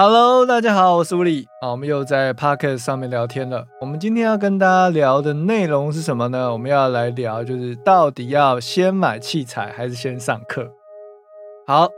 [0.00, 3.64] Hello，大家好，我是吴力啊，我们又在 Pocket 上面聊天了。
[3.80, 6.52] 我们今天要跟大家聊的内容是什么呢？
[6.52, 10.70] 我们要来聊，就是到底要先买器材还是先上课？
[11.66, 11.88] 好，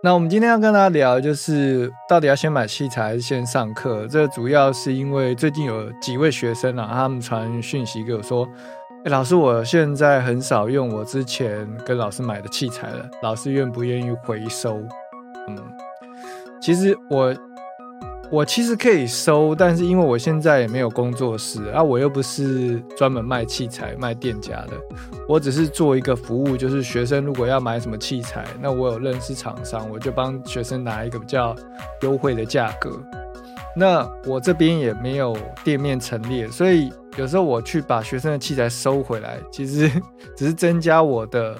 [0.00, 4.06] 那我们今天要跟大家聊，就是到底要先买器材还是先上课？
[4.06, 8.46] 这主要是因为最近有几位学生啊，他们传讯息给我说
[9.04, 14.80] ：“哎，老师，我现在很少用我之前跟老师买的器材了，老师愿不愿意回收？”
[15.50, 15.56] 嗯。
[16.60, 17.34] 其实我
[18.30, 24.72] 我其实可以收，但是因为我现在也没有工作室啊，我又不是专门卖器材、卖店家的，
[25.26, 31.56] 我只是做一个服务，就是学生如果要买什么器材，那我有认识厂商，我就帮学生拿一个比较
[32.02, 32.90] 优惠的价格。
[33.74, 39.90] 那我这边也没有店面陈列，所以有时候我去把学生的器材收回来，其实
[40.36, 41.56] 只是增加我的。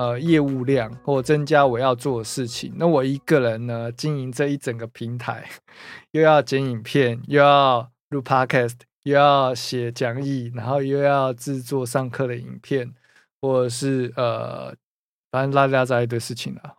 [0.00, 5.46] 呃，业务量或增加我要做的事情，那我一个人呢经营这一整个平台，
[6.12, 12.94] 又要剪影片，又要录 podcast，又要写讲义，然后又要制作上课的影片，
[13.42, 14.74] 或者是呃，
[15.30, 16.74] 反正拉拉杂一堆事情了。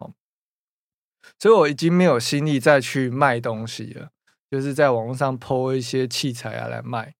[1.38, 4.09] 所以我已经没有心力再去卖东西了，
[4.50, 7.13] 就是在网络上抛一些器材啊来卖。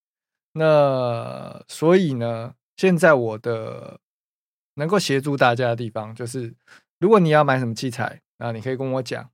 [0.54, 4.00] 那所以呢，现在我的。
[4.76, 6.54] 能够协助大家的地方，就是
[7.00, 9.30] 如果你要买什么器材，那你可以跟我讲，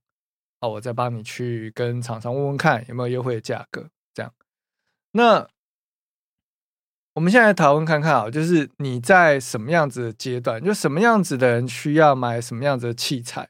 [0.60, 3.88] 好，我再帮你去跟厂商问问看有没有优惠的价格。
[4.14, 4.32] 这样，
[5.12, 5.48] 那
[7.14, 13.48] 我们现在讨论看看啊，就是你在什么样子的阶段，就什么样子的人需要买什么样子的器材。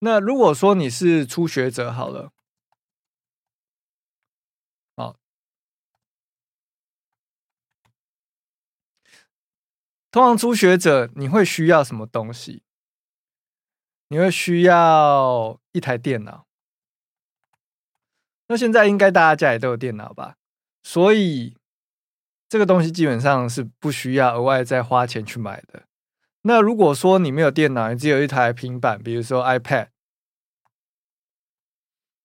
[0.00, 2.30] 那如果说你是初学者，好了。
[10.18, 12.64] 通常初学者你会需要什么东西？
[14.08, 16.44] 你会需要一台电脑。
[18.48, 20.34] 那现在应该大家家里都有电脑吧？
[20.82, 21.56] 所以
[22.48, 25.84] 这个东西基本上是不需要额外再花钱去买的。
[26.42, 29.90] 那如果说你没有电脑，你只有一台平板，比如说 iPad，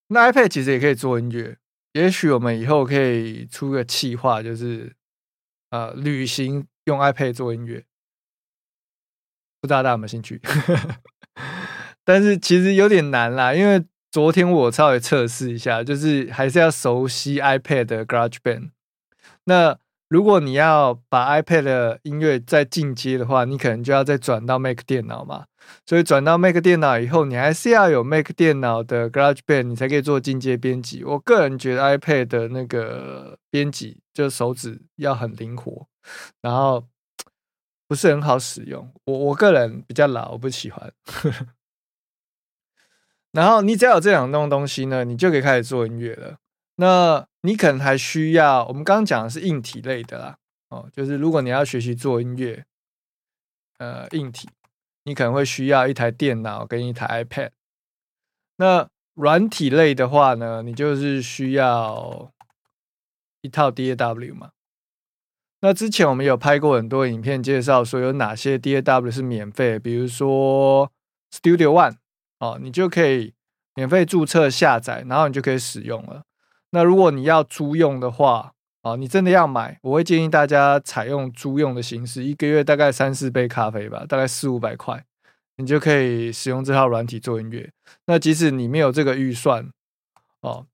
[0.08, 1.60] 那 iPad 其实也可以做音乐。
[1.92, 4.96] 也许我们以后可以出个企划，就是
[5.70, 6.68] 呃旅行。
[6.86, 7.86] 用 iPad 做音乐，
[9.62, 10.42] 不知道大家有没有兴趣？
[12.04, 18.72] 但是其实有点难啦，因为昨天我稍微测试一下，就是还是要熟悉 iPad 的 GarageBand。
[19.46, 19.80] 那
[20.10, 25.46] 如果你要把 iPad 的音乐再进阶的话，你可能就要再转到 Mac 电脑嘛。
[25.86, 31.04] 所以转到 Mac 电脑以后，你还是要有 Mac 电脑的 GarageBand，你才可以做进阶编辑。
[31.06, 35.88] 我个人觉得 iPad 的那个编辑，就手指要很灵活。
[36.42, 36.88] 然后
[37.88, 40.94] 不是很好使用，我我个人比较老，我不喜欢。
[43.32, 46.38] 然后你只要有这两种东西呢，你就可以开始做音乐了。
[46.78, 50.38] 那你可能还需要，我们刚刚讲的是硬体类的啦，
[50.70, 52.66] 哦，就是如果你要学习做音乐，
[53.78, 54.50] 呃，硬体，
[55.04, 57.52] 你可能会需要一台电脑跟一台 iPad。
[58.56, 62.32] 那软体类的话呢，你就是需要
[63.42, 64.53] 一套 DAW 嘛。
[65.66, 70.92] 那之前我们有拍过很多影片，介绍说有哪些 DAW 是免费，比如说
[71.32, 71.96] Studio One
[72.40, 73.34] 哦，你就可以
[73.74, 76.24] 免费注册下载，然后你就可以使用了。
[76.72, 85.06] 那如果你要租用的话，哦，你真的要买，我会建议大家采用租用的形式，一个月大概三四杯咖啡吧，大概四五百块，
[85.56, 87.72] 你就可以使用这套软体做音乐。
[88.08, 89.70] 那即使你没有这个预算，
[90.42, 90.66] 哦，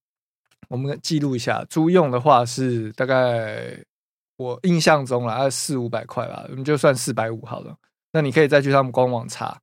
[0.70, 3.84] 我们记录一下，租用的话是大概。
[4.40, 7.76] 我印象中啦，四五百块吧，我们就算四百五好了。
[8.14, 9.62] 那你可以再去他们官网查。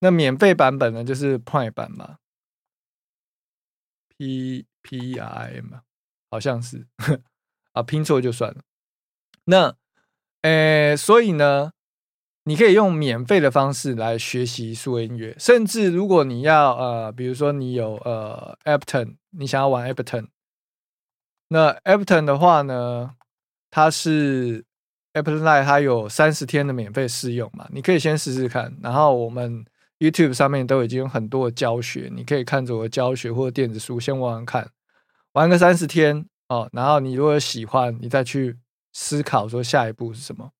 [0.00, 2.16] 那免费版本呢，就是 Prime 版嘛
[4.18, 5.78] ，P P I M
[6.28, 6.88] 好像是
[7.72, 8.62] 啊，拼错就算了。
[9.44, 9.76] 那，
[10.42, 11.70] 诶，所以呢，
[12.42, 20.30] 你可以用免费的方式来学习数位音乐，甚至如果你要呃，比如说你有呃 Ableton，你想要玩 Ableton，
[21.46, 23.14] 那 Ableton 的话呢？
[23.70, 24.64] 它是
[25.12, 27.66] Apple Live，它有三十天的免费试用嘛？
[27.70, 28.74] 你可以先试试看。
[28.82, 29.64] 然后我们
[29.98, 34.70] YouTube 上面都已经有很多的教学，你可以看着我的教学或者电子书先玩玩看，
[35.32, 36.68] 玩个三十天哦。
[36.72, 38.58] 然后你如果喜欢，你再去
[38.92, 40.50] 思考说下一步是什么。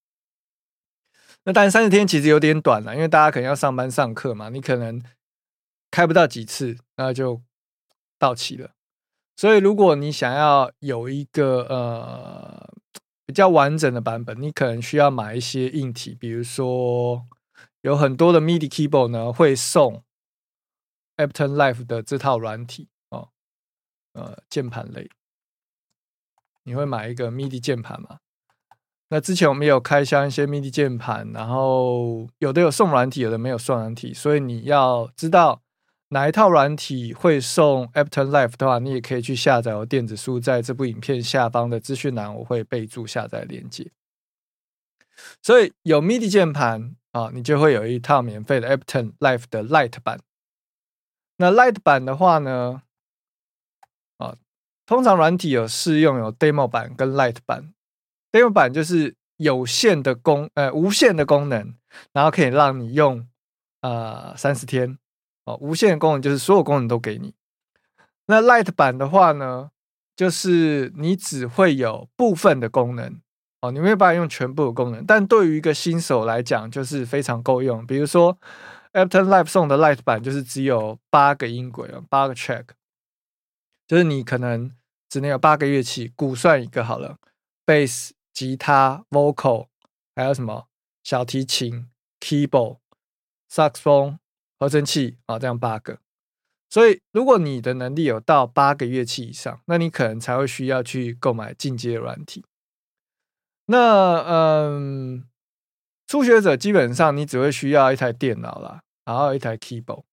[1.44, 5.02] 那当然三十天其实有点短了，因为大家可能要上班上课嘛，你可能
[5.90, 7.40] 开不到几次，那就
[8.18, 8.70] 到期了。
[9.36, 12.75] 所以如果你想要有一个呃。
[13.26, 17.26] 比较完整的版本，你可能需要买一些硬体，比如说
[17.80, 20.04] 有很多的 MIDI keyboard 呢会送
[21.16, 23.30] Ableton Live 的这套软体哦。
[24.12, 25.10] 呃键盘类，
[26.62, 28.20] 你会买一个 MIDI 键盘吗？
[29.08, 35.62] 那之前我们有开箱一些 MIDI 键盘，然后有的有送软体，有的没有送软体，所以你要知道
[36.08, 43.90] 哪一套软体会送 Ableton Live 的话，你也可以去下载我电子书，在这部影片下方的资讯栏我会备注下载链接。
[45.42, 50.20] 所以有 MIDI 键盘啊，你就会有一套免费的 Ableton Live 的 Light 版。
[51.38, 52.82] 那 Light 版的话呢，
[54.18, 54.36] 啊，
[54.86, 57.72] 通常软体有试用有 Demo 版跟 Light 版。
[58.30, 61.74] demo 版就是有限的功，呃，无限的功能，
[62.12, 63.26] 然后可以让你用，
[63.80, 64.98] 呃，三十天
[65.46, 65.56] 哦。
[65.60, 67.32] 无限的功能就是所有功能都给你。
[68.26, 69.70] 那 light 版的话呢，
[70.14, 73.18] 就是你只会有部分的功能
[73.62, 75.02] 哦，你没有办法用全部的功能。
[75.06, 77.86] 但对于一个新手来讲，就是非常够用。
[77.86, 78.38] 比如说
[78.92, 82.66] Ableton Live 送的 light 版，就是只有八个音轨啊，八个 track，
[83.86, 84.70] 就是你可能
[85.08, 87.16] 只能有八个乐器，鼓算一个好了
[87.64, 88.10] ，bass。
[88.36, 89.68] 吉他、vocal，
[90.14, 90.66] 还有什么
[91.02, 91.88] 小提琴、
[92.20, 92.76] keyboard、
[93.48, 94.18] 萨克斯风、
[94.58, 95.98] 合成器啊，这样八个。
[96.68, 102.44] 所以，如果你的能力有到八个乐器以上，那你可能才会需要去购买进阶软体。
[103.66, 105.24] 那嗯，
[106.06, 110.04] 初学者基本上你只会需要一台电脑啦，然后一台 keyboard。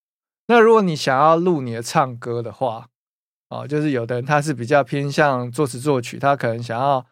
[0.47, 2.89] 那如果你想要录你的唱歌的话，
[3.49, 7.05] 哦，就是有的人他是比较偏向作词作曲，他可能想要。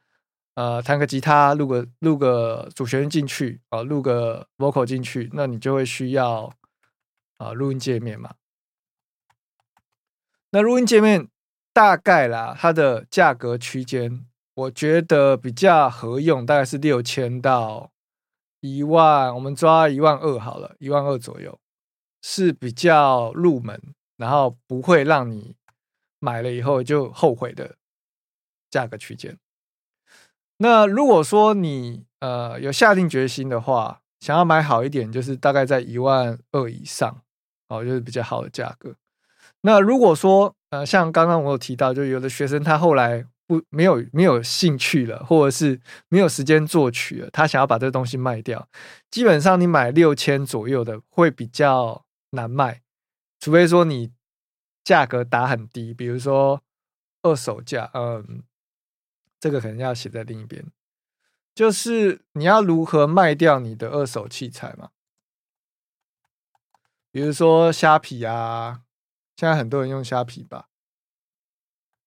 [0.55, 6.53] 呃，弹个吉他，录个录个主旋律进去啊，录个 vocal 进去，那你就会需要
[7.41, 8.35] 啊录音界面嘛。
[10.51, 11.27] 那录音界面
[11.73, 17.91] 大概啦，它的价格区间，我觉得比较合用，大概是六千到
[18.59, 21.57] 一万，我们抓一万二好了，一万二左右
[22.21, 23.81] 是比较入门，
[24.17, 25.55] 然后不会让你
[26.19, 27.77] 买了以后就后悔的
[28.69, 29.37] 价格区间。
[30.57, 37.23] 那如果说你呃有下定决心的话，想要买好一点，就是大概在一万二以上，
[37.71, 38.95] 哦，就是比较好的价格。
[39.61, 45.79] 那如果说呃像刚刚我有提到，就有的学生他后来不没有没有兴趣了，或者是
[46.09, 48.67] 没有时间作曲了，他想要把这东西卖掉，
[49.09, 52.81] 基本上你买六千左右的会比较难卖，
[53.39, 54.11] 除非说你
[54.83, 56.61] 价格打很低，比如说
[57.23, 58.43] 二手价，嗯。
[59.43, 60.63] 这个可能要写在另一边，
[61.55, 64.91] 就是你要如何卖掉你的二手器材嘛？
[67.11, 68.81] 比如说虾皮啊，
[69.35, 70.67] 现在很多人用虾皮吧，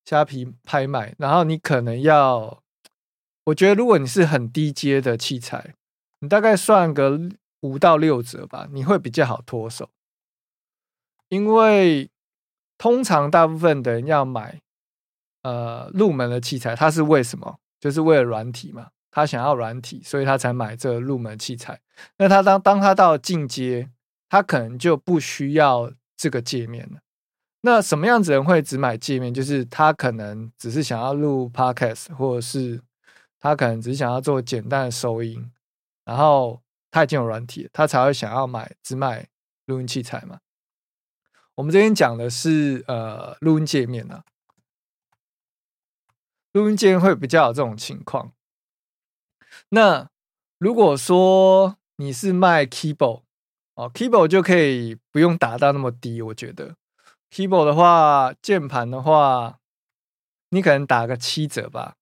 [0.04, 2.62] 虾皮拍卖，然后你可能要，
[3.44, 5.74] 我觉得如果你是很低阶的器材，
[6.20, 7.20] 你大概算个
[7.60, 9.90] 五到六折吧，你会比较好脱手，
[11.28, 12.10] 因为
[12.78, 14.60] 通常大部分的人要买。
[15.42, 17.58] 呃，入门的器材，他是为什么？
[17.78, 18.88] 就是为了软体嘛。
[19.10, 21.82] 他想要软体，所以他才买这入门器材。
[22.16, 23.90] 那他当当他到进阶，
[24.28, 27.00] 他可能就不需要这个界面了。
[27.62, 29.32] 那什么样子人会只买界面？
[29.32, 32.82] 就是他可能只是想要录 podcast，或者是
[33.40, 35.50] 他可能只是想要做简单的收音，
[36.04, 39.26] 然后他已经有软体，他才会想要买只买
[39.64, 40.40] 录音器材嘛。
[41.54, 44.24] 我们这边讲的是呃录音界面啊。
[46.52, 48.32] 录音间会比较有这种情况。
[49.70, 50.08] 那
[50.58, 53.23] 如果说你是卖 keyboard
[53.74, 56.20] 哦，keyboard 就可以不用打到那么低。
[56.22, 56.76] 我觉得
[57.30, 59.58] keyboard 的话，键盘的话，
[60.50, 61.96] 你可能打个七折吧，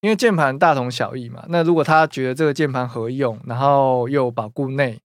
[0.00, 1.44] 因为键盘大同小异嘛。
[1.48, 5.00] 那如果他觉得这个键盘合用，然后又保固内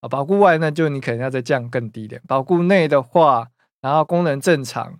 [0.00, 2.22] 啊，保固外，那就你可能要再降更低点。
[2.26, 3.48] 保固内的话，
[3.80, 4.98] 然后功能正常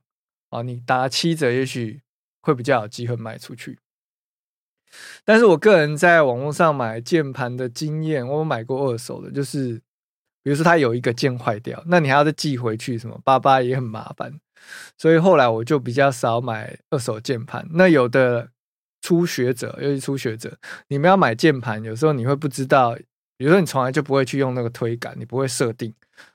[0.50, 2.00] 啊，你打七折，也许。
[2.46, 3.78] 会比较有机会卖出去，
[5.24, 9.80] 但是我个人在网络上买键盘的经验，我买过二手的，就是
[10.44, 14.38] 比如说它有一个键坏掉，那你还要再寄回去，什么八八也很麻烦，
[14.96, 17.66] 所以后来我就比较少买二手键盘。
[17.72, 18.50] 那有的
[19.02, 22.94] 初学者，尤其初学者，你们要买键盘，有时候你会不知道，
[23.36, 25.92] 比如说你从来就不会去用那个推杆，你不会设定，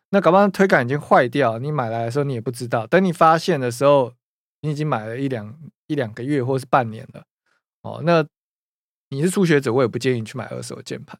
[0.10, 4.14] 那搞不好推杆已经坏掉，你买来的时候你也不知道，等你发现的时候，
[4.62, 5.58] 你已经买了一两。
[5.90, 7.24] 一两个月或是半年了，
[7.82, 8.24] 哦，那
[9.10, 11.20] 你是初学者，我也不建议你去买二手键盘。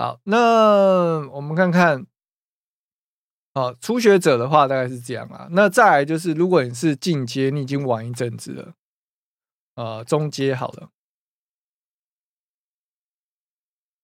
[0.00, 2.06] 好，那我们看看，
[3.52, 5.46] 哦，初学者的话大概是这样啊。
[5.50, 8.72] 那再来就是，如果你是进阶，你已经玩一阵子了，
[9.74, 10.88] 呃，中阶好了，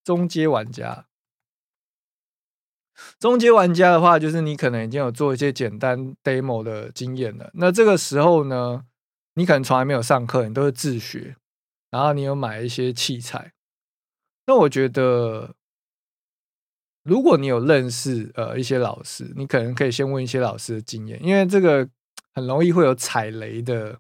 [0.05, 1.07] 中阶玩家，
[3.19, 7.51] 中阶玩家的话，就是你可能已经有做一些简单 demo 的经验了。
[7.55, 8.85] 那这个时候呢，
[9.33, 11.37] 你可能从来没有上课，你都是自学，
[11.91, 13.55] 然后你有买一些器材。
[14.45, 15.57] 那我觉得，
[17.07, 21.89] 如果你有认识呃一些老师，你可能可以先问一些老师的经验，因为这个
[22.35, 23.99] 很容易会有踩雷的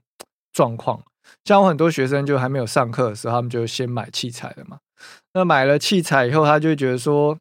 [0.52, 1.00] 状况。
[1.44, 4.78] 像我很多学生就还没有上课的时候，他们就先买器材了嘛。
[5.34, 7.38] 那买了器材以后，他就会觉得说：“，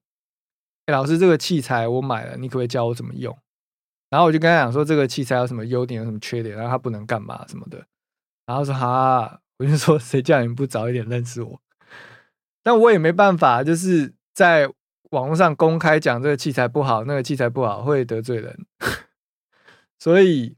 [0.91, 3.36] 老师，这个器材我买了，你可不可以教我怎么用？”
[4.10, 7.84] 然后我就跟他讲说：“这个器材有什么优点，有什么缺点，然后它不能干嘛什么的。”
[8.45, 11.60] 然后说：“哈，我就说谁叫你不早一点认识我？”
[12.63, 14.69] 但我也没办法，就是在
[15.12, 18.65] 网络上公开讲这个器材不好，那个器材不好会得罪人，
[20.00, 20.55] 所以，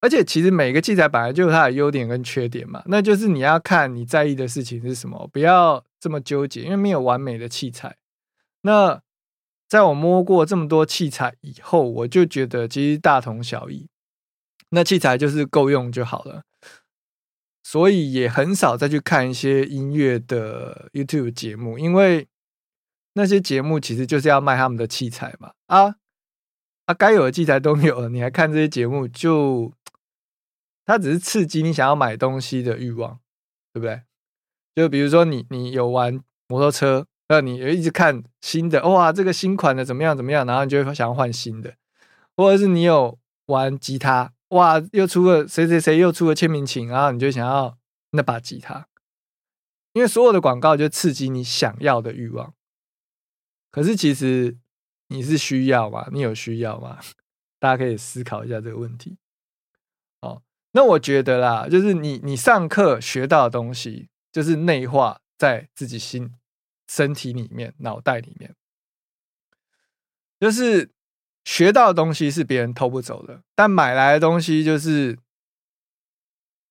[0.00, 7.96] 而且其实每个器材本来就有它的优点跟缺点嘛，那就是你要看你在意的事情是什么，不要这么纠结，因为没有完美的器材。
[8.62, 9.02] 那
[9.68, 13.88] 在我摸过这么多器材以后，我就觉得其实大同小异，
[14.70, 16.42] 那器材就是够用就好了。
[17.64, 22.26] 所以也很少再去看一些音乐的 YouTube 节目，因为
[23.14, 25.52] 那些节目其实就是要卖他们的器材嘛。
[25.66, 25.96] 啊
[26.86, 29.72] 啊，该有的器材都有了，你还看这些节目，就
[30.84, 33.20] 它只是刺激你想要买东西的欲望，
[33.72, 34.02] 对不对？
[34.74, 41.74] 就比如说你你有玩摩托车，那你一直看新的，哇，这个新款的怎么样怎么样，然后你就会想要换新的，
[42.36, 44.32] 或者是你有玩吉他。
[44.52, 44.78] 哇！
[44.92, 47.78] 又出了谁谁谁又出了签名琴，然后你就想要
[48.10, 48.86] 那把吉他，
[49.94, 52.52] 因为所有的广告就刺激你想要的欲望。
[53.72, 54.56] 可是其实
[55.08, 56.08] 你是需要吗？
[56.12, 57.00] 你有需要吗？
[57.58, 59.18] 大家可以思考一下这个问题。
[60.20, 66.32] 哦，那我觉得啦，就是你你上课学到的东西，就是内化在自己心、
[66.86, 68.54] 身体里面、脑袋里面，
[70.38, 70.92] 就是。
[71.44, 75.18] 学到的东西是别人偷不走的，但买来的东西就是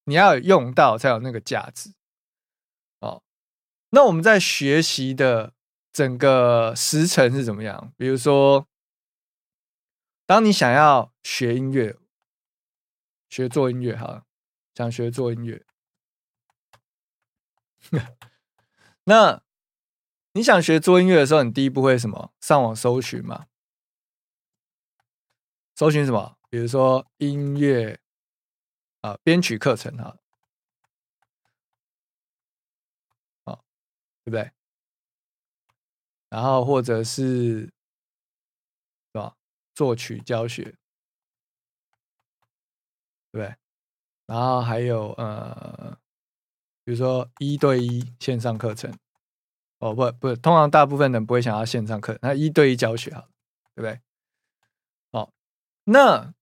[0.06, 1.92] 你要用到才有那个价值。
[3.02, 3.22] 哦，
[3.90, 5.52] 那我们在学习的
[5.92, 7.94] 整个时程是怎么样？
[7.98, 8.68] 比如说，
[10.26, 11.98] 当你想要学音乐、
[13.30, 14.26] 学做音乐，哈，
[14.74, 15.66] 想学做音乐，
[19.04, 19.44] 那
[20.34, 22.34] 你想学做音乐的时候，你第一步会什么？
[22.40, 23.48] 上网搜寻嘛。
[25.76, 26.38] 搜寻什么？
[26.50, 28.00] 比如说音乐
[29.02, 30.16] 啊，编曲课程哈，
[33.46, 33.60] 啊，
[34.24, 34.52] 对不对？
[36.32, 37.70] 然后或者是
[39.14, 39.34] 是吧？
[39.76, 40.74] 作曲教学，
[43.34, 43.54] 对？
[44.28, 45.98] 然后还有呃，
[46.86, 48.94] 比如说一对一线上课程，
[49.80, 53.22] 哦不不，通常大部分人不会想要线上课，那一对一教学好，
[53.76, 54.00] 对不对？
[55.14, 55.30] 好
[55.84, 56.34] 那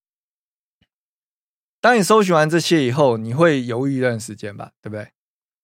[1.82, 5.12] 当你搜寻完这些以后，你会犹豫一段时间吧，对不对？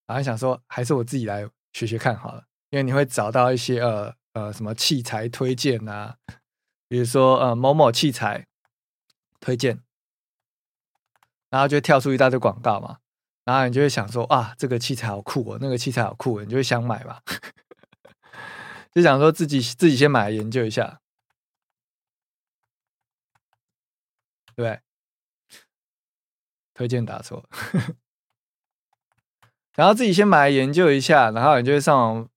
[0.07, 6.17] 然后想说，还是我自己来学学看好了，因为你会找到一些呃呃什么器材推荐啊，
[6.89, 8.45] 比如说呃某某器材
[9.39, 9.81] 推荐，
[11.49, 12.97] 然后就跳出一大堆广告嘛，
[13.45, 17.21] 然后你就会想说啊，这个器材好酷哦，那个器材好酷，你就会想买嘛，
[18.91, 20.99] 就想说自己自己先买来研究一下。
[24.53, 24.81] 对，
[26.73, 27.47] 推荐打错，
[29.75, 32.29] 然后自己先买来研究一下，然后你就会上网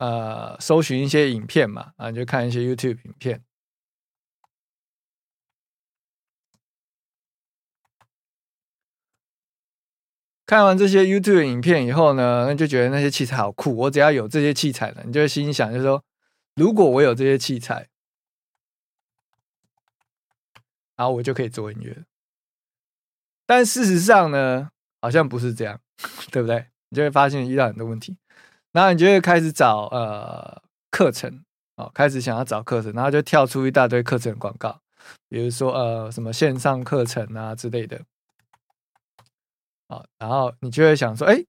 [0.00, 3.44] 呃搜寻一些影片嘛，啊，就看一些 YouTube 影片。
[10.44, 16.02] 看完这些 YouTube 影片以后呢，那就觉得那些器材好酷，我只要有这些器材了，你就会心想，就是说，
[16.56, 17.86] 如果我有这些器材。
[20.96, 22.04] 然后我就可以做音乐，
[23.46, 24.68] 但事实上呢，
[25.00, 25.80] 好像不是这样，
[26.30, 26.66] 对不对？
[26.90, 28.18] 你就会发现遇到很多问题，
[28.72, 31.44] 然后你就会开始找呃课程
[31.76, 34.80] 哦，开始想要找课程，然后就跳出一大堆课程广告，
[35.28, 38.02] 比如说呃什么线上课程啊之类的，
[39.88, 41.44] 哦，然后你就会想说，哎，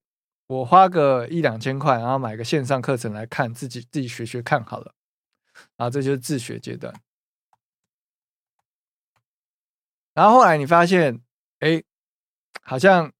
[0.47, 4.93] 我花个一两千块，然后买个线上课程来看，自己自己学学看好了，
[5.77, 6.93] 然后这就是自学阶段。
[10.13, 11.21] 然后后来你发现，
[11.59, 11.83] 哎，
[12.63, 13.11] 好像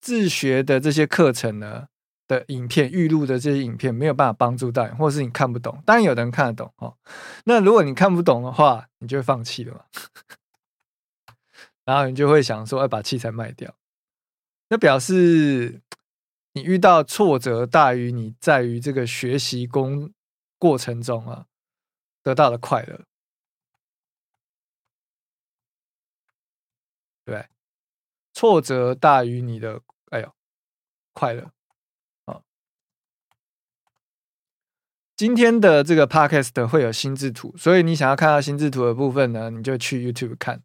[0.00, 1.88] 自学的这些课程呢
[2.26, 5.82] 的影片、预录的这些影片没有办法帮助到你，或是你看不懂。
[5.84, 6.96] 当然有的人看得懂哦。
[7.44, 9.84] 那如果你看不懂的话，你就会放弃了嘛。
[11.84, 13.74] 然后你就会想说，要把器材卖掉。
[14.68, 15.82] 那表示
[16.52, 20.12] 你遇到挫折大于你在于这个学习工
[20.58, 21.46] 过程中啊。
[22.24, 23.04] 得到的快乐，
[27.26, 27.46] 对，
[28.32, 30.34] 挫折大于你的哎呦
[31.12, 31.52] 快乐。
[32.24, 32.42] 好，
[35.16, 40.60] 今天的这个 podcast 会有心智图，所以你想要看到心智图的部分呢，你就去 YouTube 看。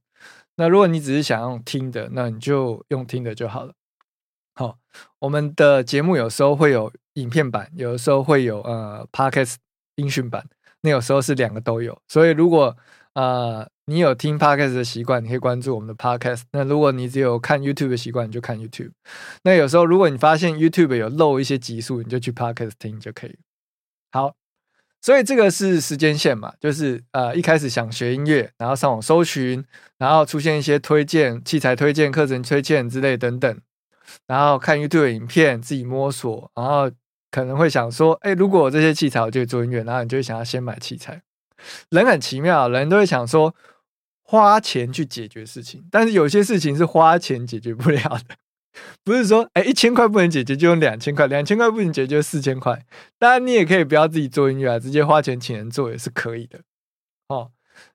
[0.56, 3.74] 那如果你只是想用听的，那你就用听的就好了。
[4.56, 4.80] 好，
[5.20, 9.58] 我们的节目有时候会有影片版，有的时候会有呃 podcast
[9.98, 10.44] 音讯版，
[10.82, 11.96] 那有时候是两个都有。
[12.08, 12.76] 所以如果
[13.14, 16.42] 呃你有听 podcast 的习惯，你可以关注我们的 podcast。
[16.54, 18.94] 那如果你只有看 YouTube 的习惯，你就看 YouTube。
[19.44, 23.38] 那有时候如果你发现 YouTube 有漏一些集数，你就去 podcast 听就可以。
[24.12, 24.39] 好。
[25.02, 29.64] 所以这个是时间线嘛，就是呃一开始想学音乐，然后上网搜寻，
[29.98, 33.60] 然后出现一些推荐器材、推荐课程、推荐之类等等，
[34.28, 36.92] 然后看 YouTube 影片，自己摸索，然后
[37.32, 41.22] 可能会想说，哎，如果我这些器材，我就做音乐，然后你就会想要先买器材。
[41.90, 43.56] 人很奇妙，人都会想说
[44.24, 48.36] 花钱去解决事情，但是有些事情是花钱解决不了的。
[49.04, 52.86] 不是说，哎，一千块不能解决，就用两千块；两千块不能解决，就四千块。
[53.18, 56.62] 当然，你也可以不要自己做音乐啊，直接花钱请人做也是可以的。
[57.28, 57.52] 哦，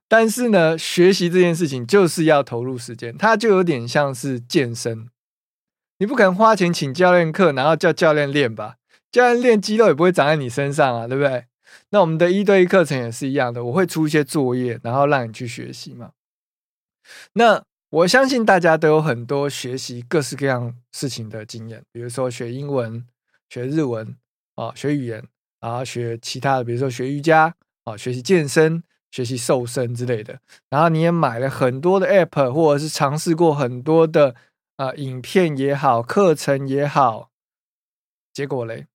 [0.07, 5.07] 但是呢，学习这件事情就是要投入时间，它就有点像是健身，
[5.99, 8.75] 你不可能花钱请教练课，然后叫教练练吧？
[9.11, 11.45] 教练练肌肉也不会长在你身上啊，对不对？
[11.91, 16.11] 那我们的一对一课程也是一样的，我会出一些作业，然后让你去学习嘛。
[17.33, 17.63] 那。
[17.95, 23.07] 我相信大家都有很多学习各式各样事情的经验，比如说学英文、
[23.47, 24.17] 学日文
[24.55, 25.25] 啊，学语言，
[25.61, 30.41] 然后学其他的，比如说学瑜伽啊，学习健身、学习瘦身之类的。
[30.69, 34.35] 然后你也买了很多的 App，或者是尝试过很多的
[34.75, 37.29] 啊影片也好、课程也好，
[38.33, 38.87] 结果嘞，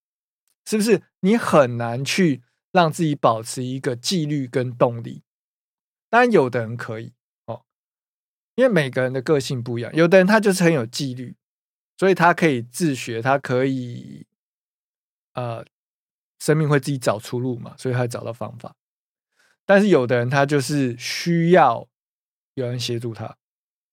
[0.66, 5.22] 是不是你很难去让自己保持一个纪律跟动力？
[6.10, 7.14] 当然，有的人可以。
[8.60, 11.34] 因为每个人的个性不一样，有的人他就是很有纪律，
[11.96, 14.26] 所以他可以自学，他可以，
[15.32, 15.64] 呃，
[16.38, 18.76] 生命会自己找出路嘛，所以他找到方法。
[19.64, 21.88] 但是有的人他就是需要
[22.52, 23.34] 有人协助他，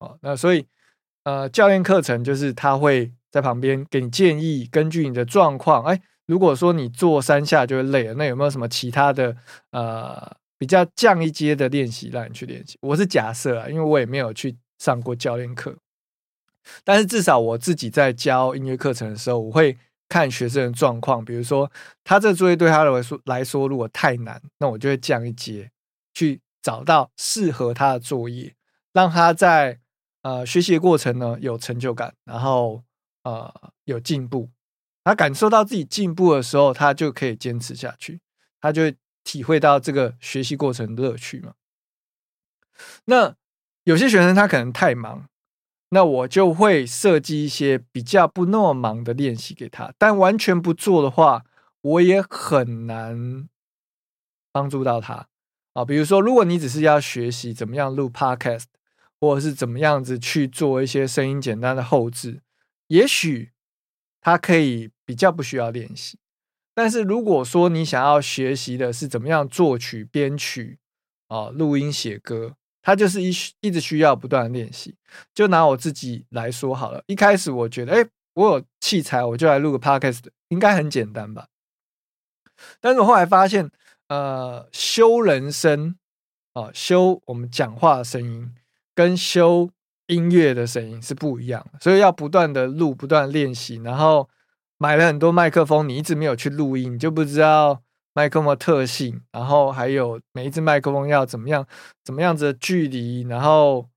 [0.00, 0.66] 哦，那所以，
[1.24, 9.34] 呃，教练课程就是他会在旁边给你建议，根据你的状况，哎，如果说你做三下就会累了，那有没有什么其他的，
[9.70, 10.36] 呃？
[10.58, 12.76] 比较降一阶的练习，让你去练习。
[12.80, 15.76] 我是假设啊，因为我也没有去上过教练课，
[16.82, 21.24] 但是至少我自己在教音乐课程的时候，我会看学生的状况。
[21.24, 21.70] 比如说，
[22.02, 25.70] 他这作业对他来说来说如果太难，那我就会降一阶，
[26.12, 28.52] 去找到适合他的作业，
[28.92, 29.78] 让他在
[30.22, 32.82] 呃学习的过程呢有成就感，然后
[33.22, 34.50] 呃有进步。
[35.04, 38.20] 他感受到自己进步的时候，他就可以坚持下去，
[38.60, 38.92] 他就。
[39.28, 41.52] 体会到这个学习过程乐趣嘛？
[43.04, 43.36] 那
[43.84, 45.28] 有些学生他可能太忙，
[45.90, 49.92] 那我就会设计一些比较不那么忙的练习给他。
[49.98, 51.44] 但完全不做的话，
[51.82, 53.50] 我也很难
[54.50, 55.28] 帮助到他
[55.74, 55.84] 啊。
[55.84, 58.64] 比如说，如果你只是要学习怎么样录 Podcast，
[59.20, 62.40] 或者是怎么样子去做一些声音简单的后置，
[62.86, 63.52] 也许
[64.22, 66.18] 他可以比较不需要练习。
[66.78, 70.78] 但是如果说你想要学习的是怎么样作曲、编曲
[71.26, 74.94] 啊、录音、写歌，它就是一一直需要不断练习。
[75.34, 81.48] 就拿我自己来说好了，一开始我觉得，哎，我有器材，我就来录个 podcast，应该很简单吧？
[82.80, 83.68] 但是我后来发现，
[84.06, 85.96] 呃，修人声
[86.52, 88.54] 啊，修我们讲话的声音，
[88.94, 89.68] 跟修
[90.06, 94.30] 音乐的声音是不一样的，所以要不断的录，不断练习，然后。
[94.78, 97.82] 买了很多麦克风，你一直没有去录音，你就不知道
[98.14, 101.66] 麦克风的特性，然后还有每一只麦克风要怎么样、
[102.04, 103.88] 怎么样子的距离，然后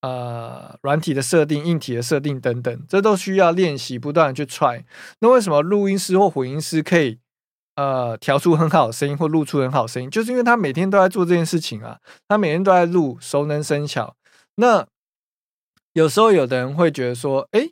[0.00, 4.84] 呃，软体的设定、硬体的设定等等，这都需要练习，不断的去 try。
[5.20, 7.18] 那为什么录音师或混音师可以
[7.74, 10.08] 呃调出很好的声音或录出很好的声音？
[10.08, 11.98] 就是因为他每天都在做这件事情啊，
[12.28, 14.14] 他每天都在录，熟能生巧。
[14.54, 14.86] 那
[15.94, 17.70] 有时候有的人会觉得说，哎。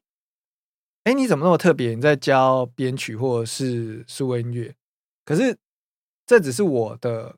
[1.07, 1.95] 哎，你怎么那么特别？
[1.95, 4.75] 你在教编曲或者是数位音乐？
[5.25, 5.57] 可是
[6.27, 7.37] 这只是我的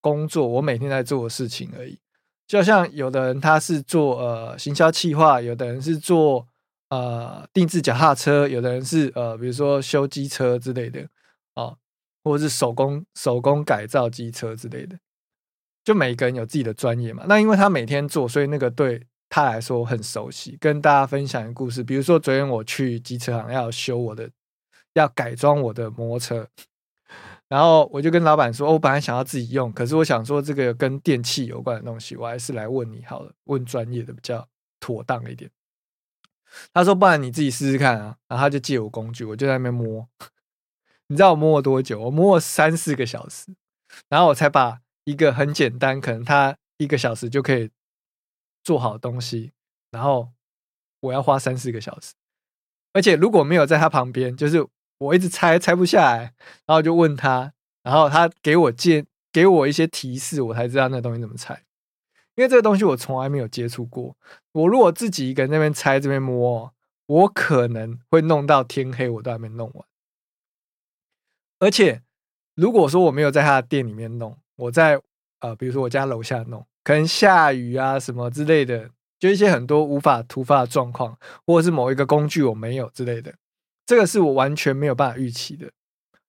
[0.00, 1.98] 工作，我每天在做的事情而已。
[2.46, 6.46] 就像有的人他是做呃行销企划，有的人是做
[6.90, 11.08] 呃定制脚踏车，有的人是呃比如说修机车之类的
[11.54, 11.74] 啊，
[12.22, 14.96] 或者是手工手工改造机车之类的。
[15.82, 17.24] 就每个人有自己的专业嘛。
[17.26, 19.08] 那因为他每天做，所以那个对。
[19.34, 21.82] 他来说很熟悉，跟大家分享一个故事。
[21.82, 24.30] 比如说，昨天我去机车行要修我的，
[24.92, 26.48] 要改装我的摩托车，
[27.50, 34.46] 然后我就跟老板说，我本来想要自己用，可是我想说这个跟电器有关的东西，我还是来问你好了，问专业的比较
[34.78, 35.50] 妥当一点。
[36.72, 38.16] 他说，不然你自己试试看啊。
[38.28, 40.08] 然后他就借我工具，我就在那边摸。
[41.08, 42.02] 你知道我摸了多久？
[42.02, 43.52] 我摸了三四个小时，
[44.08, 47.68] 然后我才把一个很简单，可能他一个小时就可以
[48.64, 49.52] 做好东西，
[49.90, 50.32] 然后
[51.00, 52.14] 我要花三四个小时。
[52.92, 54.66] 而且如果没有在他旁边，就是
[54.98, 56.34] 我一直拆拆不下来，
[56.66, 61.62] 然后就问他，然后他给我建给我一些提示，我才知道那东西怎么拆。
[62.36, 64.16] 因为这个东西我从来没有接触过，
[64.52, 66.74] 我如果自己一个人那边拆这边摸，
[67.06, 69.86] 我可能会弄到天黑，我都还没弄完。
[71.60, 72.02] 而且，
[72.54, 75.00] 如果说我没有在他的店里面弄，我在
[75.40, 83.34] 呃，比如说我家楼下弄，可能下雨啊什么之类的，就一些很多无法突发的状况，或者是某一个工具我没有之类的，
[83.86, 85.70] 这个是我完全没有办法预期的，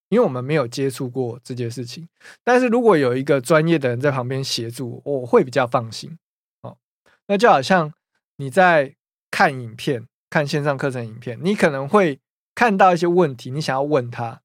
[0.08, 2.08] 因为我们没有接触过这件事情。
[2.42, 6.18] 但是如果有一个专业的人在旁边协助，我会比较放心
[6.62, 6.78] 哦。
[7.26, 7.92] 那就好像
[8.36, 8.94] 你在
[9.30, 12.18] 看影片、看线上课程影片，你可能会
[12.54, 14.40] 看到一些问题，你想要问他。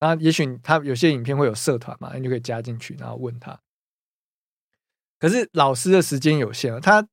[0.00, 3.58] 那也许他有些影片会有社团嘛，你就可以加进去，然后问他。
[5.24, 7.08] 可是老师的时间有限，他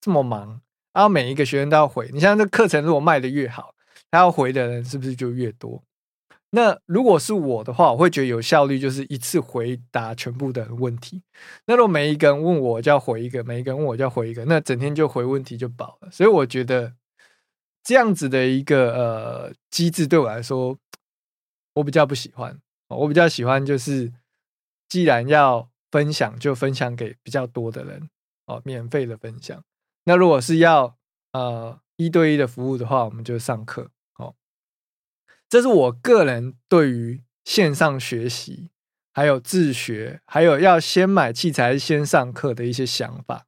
[0.00, 0.60] 这么忙，
[0.92, 2.10] 然后每一个学生都要回。
[2.12, 3.72] 你像这课程如果卖的越好，
[4.10, 5.80] 他要回的人是不是就越多？
[6.50, 11.22] 那如果是我的话，我会觉得有效率，就是一次回答全部的问题。
[11.66, 16.10] 那如果每一个人问我就要回一个，每一个人问我就要回一个，那整天就回问题就饱了。
[16.10, 16.92] 所以我觉得
[17.84, 20.76] 这样子的一个呃机制对我来说。
[21.74, 24.12] 我比较不喜欢，我比较喜欢就是，
[24.90, 28.08] 既然要分享，就分享给比较多的人
[28.46, 29.62] 哦，免费的分享。
[30.04, 30.96] 那如果是要
[31.32, 34.34] 呃一对一的服务的话，我们就上课哦。
[35.48, 38.70] 这是我个人对于线上学习，
[39.12, 43.46] 还有自学，还有要先买器材先上课的一些想法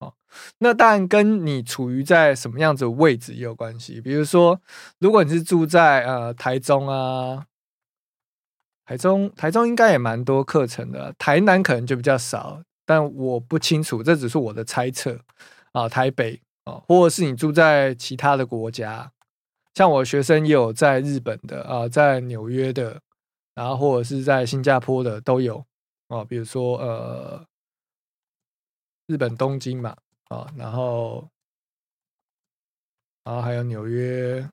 [0.00, 0.14] 哦。
[0.58, 4.00] 那当然跟你处于在什么样子位置也有关系。
[4.00, 4.60] 比如说，
[4.98, 7.46] 如果你是住在呃台中啊，
[8.90, 15.16] 台中台中应该也蛮多课程的，台南可能就比较少，但我不清楚，这只是我的猜测
[15.70, 15.88] 啊。
[15.88, 19.12] 台北啊，或者是你住在其他的国家，
[19.74, 23.00] 像我学生也有在日本的啊，在纽约的，
[23.54, 25.64] 然后或者是在新加坡的都有
[26.08, 26.24] 啊。
[26.24, 27.46] 比如说呃，
[29.06, 29.96] 日本东京嘛。
[30.30, 31.28] 啊，然后，
[33.22, 34.48] 然后还有纽约，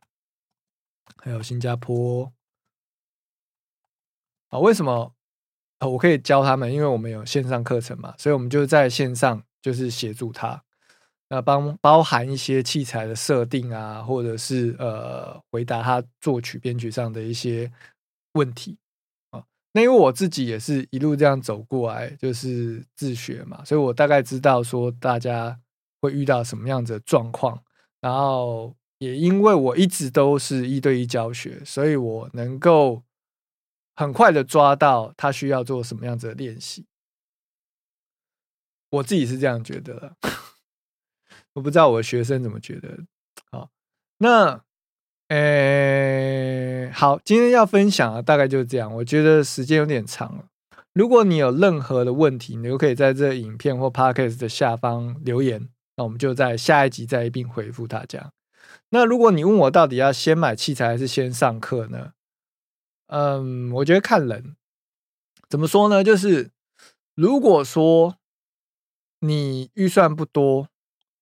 [1.23, 2.31] 还有新加坡，
[4.49, 5.13] 啊，为什么
[5.79, 5.87] 啊？
[5.87, 10.61] 我可以教他们，因为我们有线上课程嘛，所以我们就在线上就是协助他，
[11.29, 17.71] 那帮包含一些器材的设定啊，或者是呃回答他作曲编曲上的一些
[18.33, 18.77] 问题
[19.31, 19.43] 啊。
[19.73, 25.59] 那因为我自己也是一路这样走过来，就是自学嘛，所以我大概知道说大家。
[25.99, 27.59] 会遇到什么样子的状况？
[27.99, 33.01] 然后也因为我一直都是一对一教学，所以我能够
[33.97, 36.85] 很快的抓到他需要做什么样子的练习。
[38.91, 40.15] 我自己是这样觉得，
[41.53, 42.99] 我不知道我的学生怎么觉得。
[43.51, 43.69] 好，
[44.19, 44.61] 那，
[45.29, 48.93] 诶，好，今天要分享的大概就是这样。
[48.95, 50.45] 我觉得时间有点长了。
[50.93, 55.67] 如果你有任何的问题，你都可以在这影片或 podcast 的下方留言。
[55.95, 58.31] 那我们就在下一集再一并回复大家。
[58.91, 62.13] 那如果你问我到底要先买器材还是先上课呢？
[63.07, 64.55] 嗯，我觉得看人。
[65.49, 66.03] 怎么说呢？
[66.03, 66.51] 就是
[67.15, 68.17] 如果说
[69.19, 70.67] 你预算不多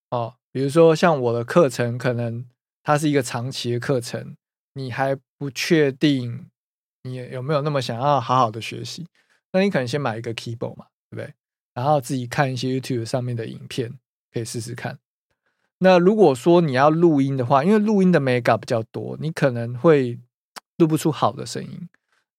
[0.10, 2.46] 哦，比如说像我的课程，可能
[2.84, 4.36] 它是一个长期的课程，
[4.74, 6.50] 你还不确定
[7.04, 9.08] 你有没有那么想要好好的学习，
[9.52, 11.34] 那你可能先买一个 keyboard 嘛，对不对？
[11.74, 13.98] 然后自己看一些 YouTube 上面的影片。
[14.34, 15.00] 可以试试看。
[15.78, 20.20] 那如果说你要录音的话，因为录音的 mega 比较多，你可能会
[20.78, 21.90] 录不出好的声音。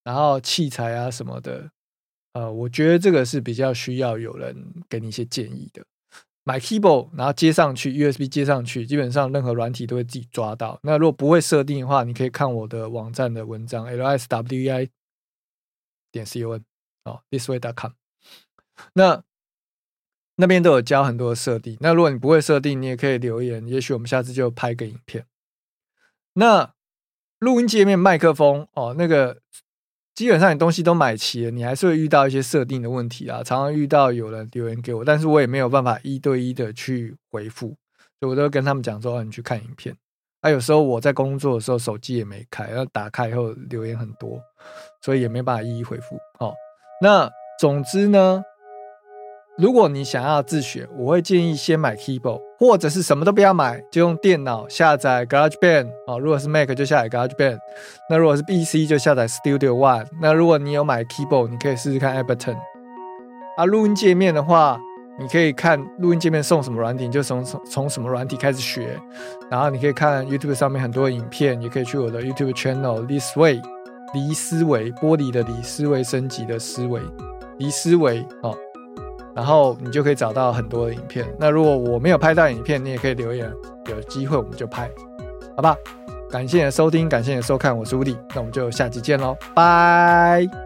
[0.04, 1.70] 然后器材啊什么的，
[2.32, 5.84] 呃，我觉得这个是比较需要有人给你一些建议的。
[6.44, 10.78] 买 keyboard，然后接上去 USB 接上去，基本上任何软体都会自己抓到。
[10.84, 14.88] 那如果不会设定的话，你可以看我的网站的文章 lswi
[16.12, 16.60] 点 com
[17.02, 17.90] 哦， thisway.com。
[18.92, 19.24] 那
[20.36, 21.76] 那边都有教很多的设定。
[21.80, 25.26] 那如果你不会设定，你也可以留言，也许我们下次就拍个影片。
[26.34, 26.75] 那
[27.38, 29.36] 录音界面、麦克风哦，那个
[30.14, 33.42] 基本上你东西都买齐了，你还是会遇到一些设定的问题啊。
[33.42, 37.68] 常常遇到有人留言给我，但是我也没有办法一对一的去回复，
[38.18, 39.94] 所以我都跟他们讲说：“你去看影片。”
[40.40, 44.40] 啊，有时候我在工作的时候手机也没开，然后打开以后留言很多，
[45.02, 46.18] 所以也没办法一一回复。
[46.38, 46.54] 好，
[47.02, 48.42] 那总之呢，
[49.58, 56.18] 如果你想要自学，我会建议先买 keyboard，或者是什么都不要买，就用电脑下载 GarageBand 啊。
[56.18, 57.58] 如果是 Mac 就下载 GarageBand，
[58.10, 60.06] 那如果是 PC 就下载 Studio One。
[60.20, 62.56] 那如果你有买 keyboard，你可以试试看 Ableton。
[63.56, 64.78] 啊，录音界面的话。
[65.18, 69.00] 你可以看录音界面送什么软体，就从从从什么软体开始学。
[69.50, 73.58] 然后你可以看 YouTube 上面很多影片，也可以去我的 YouTube channel 李思维，
[74.12, 77.00] 离思维玻璃的离思维升级的思维，
[77.56, 78.54] 离思维哦。
[79.36, 81.26] 然后你就可以找到很多的影片。
[81.38, 83.52] 那如果我没有拍到影片，你也可以留言，
[83.90, 84.90] 有机会我们就拍，
[85.54, 85.76] 好吧？
[86.28, 90.65] 感谢你的收听，感谢你的收看，我是吴迪，那我们就下期见喽，拜。